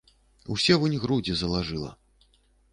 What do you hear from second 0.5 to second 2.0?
Усе вунь грудзі залажыла.